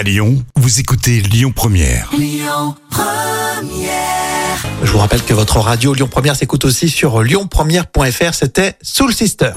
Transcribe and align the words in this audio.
À 0.00 0.02
Lyon, 0.02 0.42
vous 0.56 0.80
écoutez 0.80 1.20
Lyon 1.20 1.52
Première. 1.54 2.10
Je 4.82 4.90
vous 4.90 4.96
rappelle 4.96 5.22
que 5.22 5.34
votre 5.34 5.58
radio 5.58 5.92
Lyon 5.92 6.08
Première 6.10 6.36
s'écoute 6.36 6.64
aussi 6.64 6.88
sur 6.88 7.22
lyonpremière.fr. 7.22 8.32
C'était 8.32 8.76
Soul 8.80 9.12
Sister. 9.12 9.50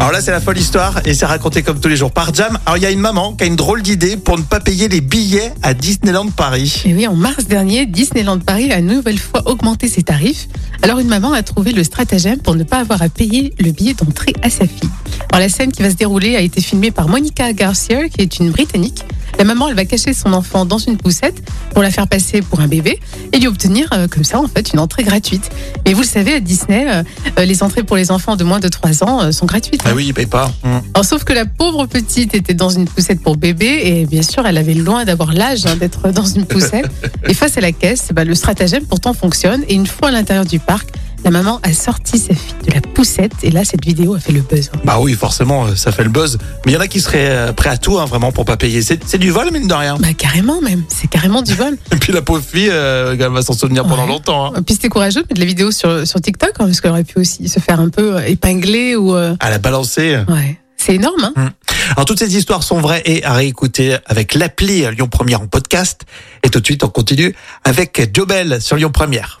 Alors 0.00 0.10
là, 0.10 0.20
c'est 0.20 0.32
la 0.32 0.40
folle 0.40 0.58
histoire 0.58 1.00
et 1.04 1.14
c'est 1.14 1.26
raconté 1.26 1.62
comme 1.62 1.78
tous 1.78 1.86
les 1.86 1.94
jours 1.94 2.10
par 2.10 2.34
Jam. 2.34 2.58
Alors 2.66 2.76
il 2.76 2.82
y 2.82 2.86
a 2.86 2.90
une 2.90 2.98
maman 2.98 3.34
qui 3.34 3.44
a 3.44 3.46
une 3.46 3.54
drôle 3.54 3.82
d'idée 3.82 4.16
pour 4.16 4.36
ne 4.36 4.42
pas 4.42 4.58
payer 4.58 4.88
les 4.88 5.00
billets 5.00 5.52
à 5.62 5.74
Disneyland 5.74 6.30
Paris. 6.30 6.82
Et 6.84 6.92
oui, 6.92 7.06
en 7.06 7.14
mars 7.14 7.44
dernier, 7.44 7.86
Disneyland 7.86 8.40
Paris 8.40 8.72
a 8.72 8.78
une 8.78 8.88
nouvelle 8.88 9.20
fois 9.20 9.48
augmenté 9.48 9.86
ses 9.86 10.02
tarifs. 10.02 10.48
Alors 10.82 10.98
une 10.98 11.06
maman 11.06 11.32
a 11.34 11.44
trouvé 11.44 11.70
le 11.70 11.84
stratagème 11.84 12.40
pour 12.40 12.56
ne 12.56 12.64
pas 12.64 12.78
avoir 12.78 13.00
à 13.00 13.08
payer 13.08 13.54
le 13.60 13.70
billet 13.70 13.94
d'entrée 13.94 14.34
à 14.42 14.50
sa 14.50 14.66
fille. 14.66 14.90
Alors 15.30 15.38
la 15.38 15.48
scène 15.48 15.70
qui 15.70 15.82
va 15.82 15.90
se 15.90 15.94
dérouler 15.94 16.34
a 16.34 16.40
été 16.40 16.60
filmée 16.60 16.90
par 16.90 17.06
Monica 17.06 17.52
Garcia, 17.52 18.08
qui 18.08 18.22
est 18.22 18.40
une 18.40 18.50
Britannique. 18.50 19.04
La 19.42 19.48
maman, 19.48 19.66
elle 19.66 19.74
va 19.74 19.84
cacher 19.84 20.14
son 20.14 20.34
enfant 20.34 20.64
dans 20.64 20.78
une 20.78 20.96
poussette 20.96 21.42
pour 21.72 21.82
la 21.82 21.90
faire 21.90 22.06
passer 22.06 22.42
pour 22.42 22.60
un 22.60 22.68
bébé 22.68 23.00
et 23.32 23.40
lui 23.40 23.48
obtenir 23.48 23.88
euh, 23.92 24.06
comme 24.06 24.22
ça 24.22 24.38
en 24.38 24.46
fait 24.46 24.72
une 24.72 24.78
entrée 24.78 25.02
gratuite. 25.02 25.50
Mais 25.84 25.94
vous 25.94 26.02
le 26.02 26.06
savez, 26.06 26.34
à 26.34 26.38
Disney, 26.38 26.86
euh, 26.88 27.02
euh, 27.40 27.44
les 27.44 27.64
entrées 27.64 27.82
pour 27.82 27.96
les 27.96 28.12
enfants 28.12 28.36
de 28.36 28.44
moins 28.44 28.60
de 28.60 28.68
3 28.68 29.02
ans 29.02 29.20
euh, 29.20 29.32
sont 29.32 29.46
gratuites. 29.46 29.80
Ah 29.84 29.94
oui, 29.96 30.04
il 30.06 30.14
paye 30.14 30.26
pas. 30.26 30.52
Hmm. 30.62 30.78
Alors, 30.94 31.04
sauf 31.04 31.24
que 31.24 31.32
la 31.32 31.44
pauvre 31.44 31.86
petite 31.86 32.36
était 32.36 32.54
dans 32.54 32.68
une 32.68 32.84
poussette 32.84 33.20
pour 33.20 33.36
bébé 33.36 33.80
et 33.82 34.06
bien 34.06 34.22
sûr, 34.22 34.46
elle 34.46 34.58
avait 34.58 34.74
loin 34.74 35.04
d'avoir 35.04 35.32
l'âge 35.32 35.66
hein, 35.66 35.74
d'être 35.74 36.12
dans 36.12 36.24
une 36.24 36.46
poussette. 36.46 36.88
et 37.26 37.34
face 37.34 37.58
à 37.58 37.60
la 37.62 37.72
caisse, 37.72 38.10
bah, 38.14 38.22
le 38.22 38.36
stratagème 38.36 38.84
pourtant 38.84 39.12
fonctionne 39.12 39.64
et 39.66 39.74
une 39.74 39.88
fois 39.88 40.10
à 40.10 40.12
l'intérieur 40.12 40.44
du 40.44 40.60
parc, 40.60 40.90
la 41.24 41.30
maman 41.30 41.60
a 41.62 41.72
sorti 41.72 42.18
sa 42.18 42.34
fille 42.34 42.54
de 42.66 42.72
la 42.74 42.80
poussette 42.80 43.32
et 43.42 43.50
là, 43.50 43.64
cette 43.64 43.84
vidéo 43.84 44.14
a 44.14 44.20
fait 44.20 44.32
le 44.32 44.40
buzz. 44.40 44.70
Bah 44.84 44.98
oui, 45.00 45.14
forcément, 45.14 45.66
euh, 45.66 45.74
ça 45.76 45.92
fait 45.92 46.02
le 46.04 46.10
buzz. 46.10 46.38
Mais 46.66 46.72
il 46.72 46.74
y 46.74 46.78
en 46.78 46.80
a 46.80 46.88
qui 46.88 47.00
seraient 47.00 47.28
euh, 47.30 47.52
prêts 47.52 47.70
à 47.70 47.76
tout, 47.76 47.98
hein, 47.98 48.04
vraiment, 48.06 48.32
pour 48.32 48.44
pas 48.44 48.56
payer. 48.56 48.82
C'est 48.82 49.18
du 49.18 49.30
vol, 49.30 49.50
mine 49.52 49.68
de 49.68 49.74
rien. 49.74 49.96
Bah 49.98 50.12
carrément 50.16 50.60
même, 50.60 50.82
c'est 50.88 51.08
carrément 51.08 51.42
du 51.42 51.54
vol. 51.54 51.76
Et 51.92 51.96
puis 51.96 52.12
la 52.12 52.22
pauvre 52.22 52.42
fille, 52.42 52.68
euh, 52.70 53.16
elle 53.18 53.28
va 53.32 53.42
s'en 53.42 53.52
souvenir 53.54 53.84
pendant 53.86 54.06
longtemps. 54.06 54.54
hein. 54.54 54.62
Puis 54.62 54.74
c'était 54.74 54.88
courageux 54.88 55.22
de 55.22 55.26
mettre 55.28 55.40
la 55.40 55.46
vidéo 55.46 55.70
sur, 55.70 56.06
sur 56.06 56.20
TikTok 56.20 56.50
hein, 56.50 56.64
parce 56.66 56.80
qu'elle 56.80 56.90
aurait 56.90 57.04
pu 57.04 57.18
aussi 57.18 57.48
se 57.48 57.60
faire 57.60 57.78
un 57.80 57.88
peu 57.88 58.18
épingler 58.26 58.96
ou... 58.96 59.14
euh, 59.14 59.34
Elle 59.40 59.52
a 59.52 59.58
balancé. 59.58 60.18
Ouais, 60.28 60.58
c'est 60.76 60.94
énorme. 60.96 61.30
Hein 61.36 61.50
Alors 61.94 62.04
toutes 62.04 62.18
ces 62.18 62.36
histoires 62.36 62.62
sont 62.62 62.80
vraies 62.80 63.02
et 63.04 63.24
à 63.24 63.34
réécouter 63.34 63.96
avec 64.06 64.34
l'appli 64.34 64.84
Lyon 64.90 65.08
Première 65.08 65.40
en 65.42 65.46
podcast. 65.46 66.02
Et 66.42 66.48
tout 66.48 66.60
de 66.60 66.64
suite, 66.64 66.82
on 66.84 66.88
continue 66.88 67.34
avec 67.64 68.10
Jobel 68.14 68.60
sur 68.60 68.76
Lyon 68.76 68.90
Première. 68.92 69.40